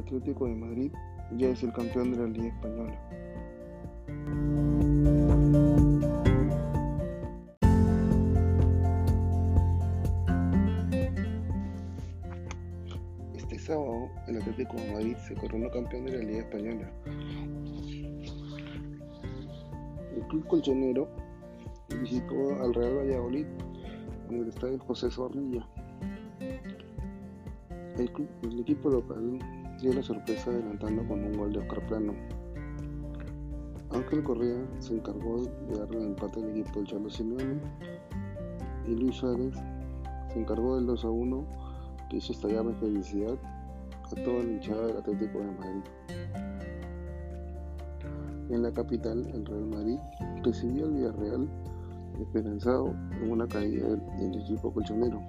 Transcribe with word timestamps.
Atlético 0.00 0.46
de 0.46 0.54
Madrid 0.54 0.92
ya 1.36 1.48
es 1.50 1.62
el 1.62 1.72
campeón 1.72 2.12
de 2.12 2.18
la 2.18 2.26
Liga 2.26 2.48
Española. 2.48 2.98
Este 13.36 13.58
sábado 13.58 14.08
el 14.26 14.36
Atlético 14.38 14.76
de 14.76 14.92
Madrid 14.92 15.16
se 15.28 15.34
coronó 15.34 15.70
campeón 15.70 16.06
de 16.06 16.12
la 16.12 16.24
Liga 16.24 16.40
Española. 16.40 16.90
El 20.16 20.22
club 20.28 20.46
colchonero 20.48 21.08
visitó 22.00 22.62
al 22.62 22.74
Real 22.74 22.98
Valladolid 22.98 23.46
en 24.30 24.36
el 24.36 24.48
estadio 24.48 24.78
José 24.80 25.10
Zorrilla. 25.10 25.66
El, 27.98 28.10
club, 28.12 28.28
el 28.44 28.60
equipo 28.60 28.88
local 28.88 29.38
dio 29.80 29.94
la 29.94 30.02
sorpresa 30.02 30.50
adelantando 30.50 31.06
con 31.08 31.24
un 31.24 31.32
gol 31.32 31.52
de 31.52 31.60
Oscar 31.60 31.86
Plano. 31.86 32.14
Ángel 33.90 34.22
Correa 34.22 34.58
se 34.78 34.94
encargó 34.94 35.42
de 35.42 35.78
darle 35.78 35.98
el 35.98 36.06
empate 36.08 36.40
al 36.40 36.50
equipo 36.50 36.78
del 36.78 36.86
Cholo 36.86 37.10
Simeone 37.10 37.60
y 38.86 38.94
Luis 38.94 39.16
Suárez 39.16 39.54
se 40.32 40.38
encargó 40.38 40.76
del 40.76 40.86
2 40.86 41.04
a 41.04 41.10
1 41.10 41.46
que 42.08 42.16
hizo 42.18 42.32
estallar 42.32 42.66
de 42.66 42.74
felicidad 42.74 43.38
a 44.04 44.14
toda 44.22 44.44
la 44.44 44.50
hinchada 44.50 44.86
del 44.86 44.96
Atlético 44.98 45.38
de 45.38 45.50
Madrid. 45.52 45.82
En 48.50 48.62
la 48.62 48.72
capital, 48.72 49.26
el 49.32 49.46
Real 49.46 49.66
Madrid 49.66 49.98
recibió 50.42 50.86
al 50.86 50.92
Villarreal 50.92 51.48
esperanzado 52.20 52.94
en 53.22 53.30
una 53.30 53.46
caída 53.46 53.88
del 53.88 54.40
equipo 54.40 54.72
colchonero. 54.72 55.20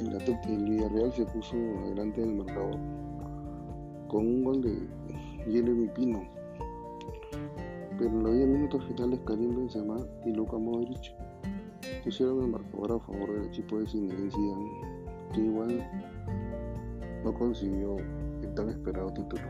El, 0.00 0.12
el 0.12 0.64
Villarreal 0.64 1.12
se 1.12 1.24
puso 1.26 1.56
adelante 1.84 2.20
del 2.20 2.34
marcador 2.34 2.76
con 4.08 4.26
un 4.26 4.44
gol 4.44 4.62
de 4.62 4.88
Jeremy 5.50 5.88
Pino. 5.88 6.22
Pero 7.98 8.10
en 8.10 8.22
los 8.22 8.34
10 8.34 8.48
minutos 8.48 8.84
finales 8.86 9.20
Karim 9.26 9.56
Benzema 9.56 9.98
y 10.24 10.32
Luka 10.32 10.58
Modric 10.58 11.14
pusieron 12.04 12.42
el 12.42 12.48
marcador 12.48 12.92
a 12.92 13.00
favor 13.00 13.32
del 13.32 13.46
equipo 13.46 13.78
de 13.78 13.86
Zinedine 13.86 14.30
Zidane, 14.30 14.70
que 15.32 15.40
igual 15.40 15.90
no 17.24 17.34
consiguió 17.34 17.96
el 18.42 18.54
tan 18.54 18.68
esperado 18.68 19.12
título. 19.12 19.42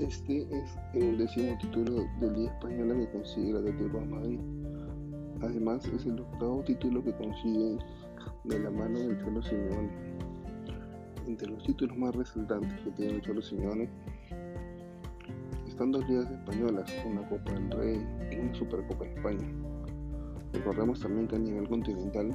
Este 0.00 0.42
es 0.50 0.76
el 0.94 1.18
décimo 1.18 1.56
título 1.58 2.04
del 2.18 2.32
Liga 2.32 2.52
Española 2.52 2.96
que 2.96 3.12
consigue 3.12 3.50
el 3.50 3.56
Atlético 3.58 4.00
de 4.00 4.06
Madrid. 4.06 4.40
Además, 5.40 5.86
es 5.86 6.04
el 6.04 6.18
octavo 6.18 6.64
título 6.64 7.04
que 7.04 7.12
consigue 7.12 7.78
de 8.42 8.58
la 8.58 8.70
mano 8.72 8.98
del 8.98 9.16
Cholo 9.22 9.40
Simeone. 9.40 9.90
Entre 11.28 11.48
los 11.48 11.62
títulos 11.62 11.96
más 11.96 12.12
resaltantes 12.12 12.72
que 12.80 12.90
tiene 12.90 13.14
el 13.14 13.22
Cholo 13.22 13.40
Simeone 13.40 13.88
están 15.68 15.92
dos 15.92 16.08
ligas 16.08 16.28
españolas, 16.28 16.92
una 17.06 17.28
Copa 17.28 17.52
del 17.52 17.70
Rey 17.70 18.06
y 18.32 18.36
una 18.36 18.54
Supercopa 18.54 19.04
de 19.04 19.14
España. 19.14 19.48
Recordemos 20.54 21.00
también 21.00 21.28
que 21.28 21.36
a 21.36 21.38
nivel 21.38 21.68
continental 21.68 22.30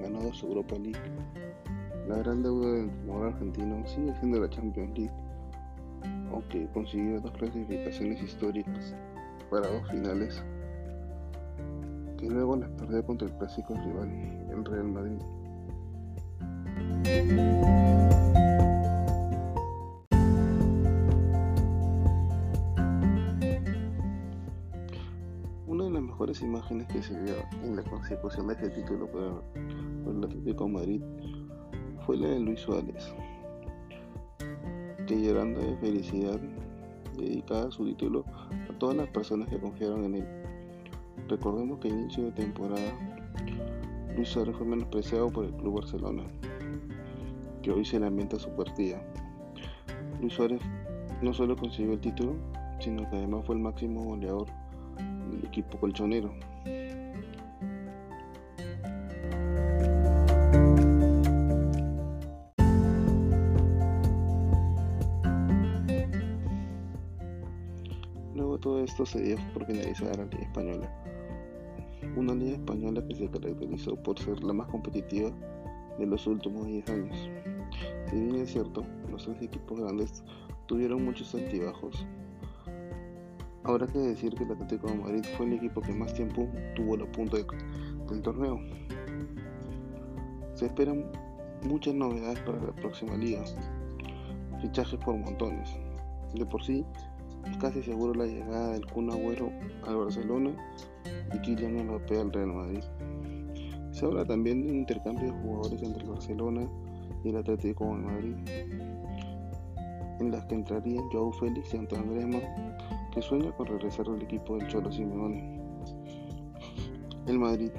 ganó 0.00 0.22
dos 0.22 0.42
Europa 0.42 0.76
League. 0.78 0.98
La 2.08 2.16
gran 2.16 2.42
deuda 2.42 2.72
del 2.72 2.84
entrenador 2.84 3.26
argentino 3.34 3.86
sigue 3.86 4.14
siendo 4.16 4.40
la 4.40 4.48
Champions 4.48 4.98
League 4.98 5.27
aunque 6.32 6.68
consiguió 6.72 7.20
dos 7.20 7.32
clasificaciones 7.32 8.22
históricas 8.22 8.94
para 9.50 9.68
dos 9.68 9.88
finales, 9.90 10.42
que 12.18 12.28
luego 12.28 12.56
las 12.56 12.70
perdió 12.70 13.04
contra 13.04 13.28
el 13.28 13.34
clásico 13.34 13.74
rival, 13.74 14.10
el 14.50 14.64
Real 14.64 14.88
Madrid. 14.88 15.18
Una 25.66 25.84
de 25.84 25.90
las 25.90 26.02
mejores 26.02 26.42
imágenes 26.42 26.86
que 26.88 27.02
se 27.02 27.18
vio 27.20 27.34
en 27.62 27.76
la 27.76 27.82
consecución 27.84 28.48
de 28.48 28.54
este 28.54 28.70
título 28.70 29.06
por, 29.10 29.44
el 29.54 30.24
Atlético 30.24 30.68
Madrid 30.68 31.00
fue 32.04 32.16
la 32.16 32.28
de 32.28 32.40
Luis 32.40 32.60
Suárez, 32.60 33.14
llorando 35.16 35.60
de 35.60 35.76
felicidad 35.76 36.38
dedicada 37.16 37.70
su 37.70 37.84
título 37.84 38.24
a 38.70 38.78
todas 38.78 38.96
las 38.96 39.08
personas 39.08 39.48
que 39.48 39.58
confiaron 39.58 40.04
en 40.04 40.14
él. 40.16 40.28
Recordemos 41.28 41.78
que 41.78 41.88
a 41.88 41.90
inicio 41.90 42.24
de 42.24 42.32
temporada 42.32 42.92
Luis 44.14 44.28
Suárez 44.28 44.56
fue 44.56 44.66
menospreciado 44.66 45.30
por 45.30 45.44
el 45.44 45.52
Club 45.52 45.76
Barcelona, 45.76 46.24
que 47.62 47.70
hoy 47.70 47.84
se 47.84 48.00
lamenta 48.00 48.38
su 48.38 48.50
partida. 48.50 49.02
Luis 50.20 50.32
Suárez 50.32 50.60
no 51.22 51.32
solo 51.32 51.56
consiguió 51.56 51.92
el 51.92 52.00
título, 52.00 52.34
sino 52.80 53.08
que 53.10 53.16
además 53.16 53.44
fue 53.46 53.56
el 53.56 53.62
máximo 53.62 54.04
goleador 54.04 54.46
del 55.30 55.44
equipo 55.46 55.78
colchonero. 55.78 56.32
Todo 68.60 68.82
esto 68.82 69.06
se 69.06 69.20
dio 69.20 69.36
por 69.54 69.66
finalizar 69.66 70.16
la 70.16 70.24
Liga 70.24 70.42
Española. 70.42 70.92
Una 72.16 72.34
Liga 72.34 72.56
Española 72.56 73.04
que 73.06 73.14
se 73.14 73.30
caracterizó 73.30 73.94
por 74.02 74.18
ser 74.18 74.42
la 74.42 74.52
más 74.52 74.66
competitiva 74.66 75.30
de 75.96 76.06
los 76.06 76.26
últimos 76.26 76.66
10 76.66 76.88
años. 76.90 77.30
Si 78.10 78.16
bien 78.16 78.34
es 78.34 78.50
cierto, 78.50 78.84
los 79.10 79.24
tres 79.24 79.42
equipos 79.42 79.78
grandes 79.78 80.24
tuvieron 80.66 81.04
muchos 81.04 81.32
altibajos. 81.36 82.04
Habrá 83.62 83.86
que 83.86 83.98
decir 83.98 84.34
que 84.34 84.42
el 84.42 84.50
Atlético 84.50 84.88
de 84.88 84.94
Madrid 84.94 85.24
fue 85.36 85.46
el 85.46 85.52
equipo 85.52 85.80
que 85.80 85.92
más 85.92 86.12
tiempo 86.14 86.48
tuvo 86.74 86.96
la 86.96 87.06
punta 87.12 87.36
de, 87.36 87.46
del 88.08 88.22
torneo. 88.22 88.58
Se 90.54 90.66
esperan 90.66 91.04
muchas 91.62 91.94
novedades 91.94 92.40
para 92.40 92.60
la 92.60 92.72
próxima 92.72 93.16
liga. 93.16 93.44
Fichajes 94.60 94.98
por 95.04 95.16
montones. 95.16 95.70
De 96.34 96.44
por 96.44 96.62
sí, 96.64 96.84
casi 97.60 97.82
seguro 97.82 98.14
la 98.14 98.26
llegada 98.26 98.72
del 98.72 98.86
Kun 98.86 99.10
Agüero 99.10 99.50
al 99.86 99.96
Barcelona 99.96 100.50
y 101.34 101.38
Kylian 101.40 101.86
Mbappé 101.86 102.20
al 102.20 102.32
Real 102.32 102.52
Madrid. 102.52 102.84
Se 103.90 104.04
habla 104.04 104.24
también 104.24 104.62
de 104.62 104.70
un 104.70 104.78
intercambio 104.78 105.32
de 105.32 105.40
jugadores 105.40 105.82
entre 105.82 106.04
el 106.04 106.10
Barcelona 106.10 106.68
y 107.24 107.30
el 107.30 107.36
Atlético 107.36 107.84
de 107.86 107.94
Madrid, 107.94 108.34
en 110.20 110.30
las 110.30 110.44
que 110.46 110.54
entrarían 110.54 111.08
Joao 111.10 111.32
Félix 111.32 111.74
y 111.74 111.78
Antoine 111.78 112.12
Griezmann, 112.12 112.76
que 113.12 113.22
sueña 113.22 113.50
con 113.52 113.66
regresar 113.66 114.06
al 114.08 114.22
equipo 114.22 114.56
del 114.56 114.68
Cholo 114.68 114.92
Simeone. 114.92 115.60
El 117.26 117.38
Madrid 117.38 117.70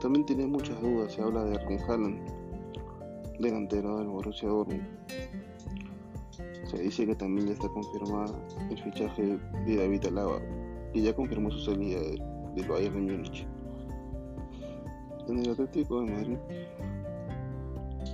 también 0.00 0.26
tiene 0.26 0.46
muchas 0.46 0.80
dudas, 0.80 1.12
se 1.12 1.22
habla 1.22 1.44
de 1.44 1.54
Erling 1.54 1.80
Haaland, 1.82 2.20
delantero 3.38 3.98
del 3.98 4.08
Borussia 4.08 4.48
Dortmund. 4.48 4.82
Se 6.72 6.78
dice 6.78 7.04
que 7.04 7.14
también 7.14 7.48
ya 7.48 7.52
está 7.52 7.68
confirmada 7.68 8.32
el 8.70 8.82
fichaje 8.82 9.38
de 9.66 9.76
David 9.76 10.06
Alaba, 10.06 10.38
que 10.94 11.02
ya 11.02 11.14
confirmó 11.14 11.50
su 11.50 11.58
salida 11.58 12.00
del 12.00 12.66
Bayern 12.66 13.06
de 13.06 13.12
Múnich. 13.12 13.46
En 15.28 15.38
el 15.40 15.50
Atlético 15.50 16.00
de 16.00 16.12
Madrid, 16.12 16.38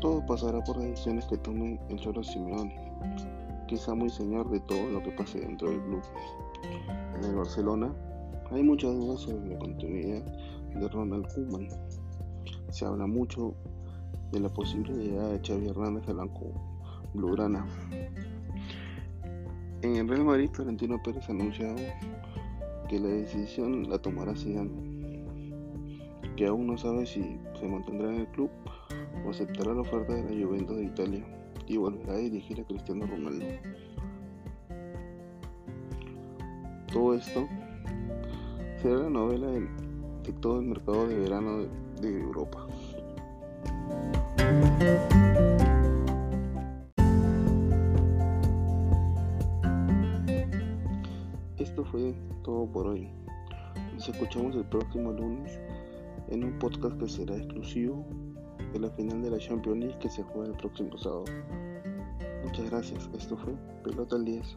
todo 0.00 0.26
pasará 0.26 0.60
por 0.64 0.76
decisiones 0.76 1.26
que 1.26 1.36
tome 1.36 1.78
el 1.88 2.00
Cholo 2.00 2.24
Simeone, 2.24 2.74
quizá 3.68 3.94
muy 3.94 4.10
señor 4.10 4.50
de 4.50 4.58
todo 4.58 4.90
lo 4.90 5.04
que 5.04 5.12
pase 5.12 5.38
dentro 5.38 5.70
del 5.70 5.80
club. 5.82 6.02
En 7.16 7.24
el 7.26 7.36
Barcelona, 7.36 7.94
hay 8.50 8.64
muchas 8.64 8.92
dudas 8.92 9.20
sobre 9.20 9.50
la 9.50 9.58
continuidad 9.60 10.24
de 10.74 10.88
Ronald 10.88 11.32
Koeman. 11.32 11.68
Se 12.70 12.84
habla 12.84 13.06
mucho 13.06 13.54
de 14.32 14.40
la 14.40 14.48
posible 14.48 14.94
llegada 14.94 15.28
de 15.28 15.40
Xavi 15.46 15.68
Hernández 15.68 16.08
al 16.08 16.16
banco 16.16 16.52
blaugrana. 17.14 17.64
En 19.80 19.94
el 19.94 20.08
Real 20.08 20.24
Madrid, 20.24 20.50
Florentino 20.52 21.00
Pérez 21.00 21.28
ha 21.28 21.32
anunciado 21.32 21.76
que 22.88 22.98
la 22.98 23.08
decisión 23.08 23.88
la 23.88 23.98
tomará 23.98 24.34
Zidane, 24.34 25.24
que 26.36 26.46
aún 26.46 26.66
no 26.66 26.76
sabe 26.76 27.06
si 27.06 27.38
se 27.60 27.68
mantendrá 27.68 28.12
en 28.12 28.22
el 28.22 28.26
club 28.28 28.50
o 29.24 29.30
aceptará 29.30 29.72
la 29.74 29.82
oferta 29.82 30.14
de 30.14 30.22
la 30.24 30.46
Juventus 30.46 30.76
de 30.76 30.84
Italia 30.84 31.24
y 31.68 31.76
volverá 31.76 32.14
a 32.14 32.16
dirigir 32.16 32.60
a 32.60 32.64
Cristiano 32.64 33.06
Ronaldo. 33.06 33.46
Todo 36.92 37.14
esto 37.14 37.46
será 38.82 38.96
la 38.96 39.10
novela 39.10 39.46
de, 39.46 39.68
todo 40.40 40.58
el 40.58 40.66
mercado 40.66 41.06
de 41.06 41.18
verano 41.20 41.66
de 42.00 42.20
Europa. 42.20 42.66
Esto 51.58 51.84
fue 51.84 52.14
todo 52.44 52.66
por 52.70 52.86
hoy. 52.86 53.08
Nos 53.94 54.08
escuchamos 54.08 54.54
el 54.54 54.64
próximo 54.64 55.12
lunes 55.12 55.58
en 56.28 56.44
un 56.44 56.58
podcast 56.58 56.96
que 56.98 57.08
será 57.08 57.36
exclusivo 57.36 58.06
de 58.72 58.78
la 58.78 58.90
final 58.90 59.22
de 59.22 59.30
la 59.30 59.38
Champions 59.38 59.78
League 59.78 59.98
que 59.98 60.08
se 60.08 60.22
juega 60.22 60.50
el 60.50 60.56
próximo 60.56 60.96
sábado. 60.96 61.24
Muchas 62.44 62.70
gracias. 62.70 63.10
Esto 63.12 63.36
fue 63.36 63.54
Pelota 63.82 64.16
al 64.16 64.24
10. 64.24 64.56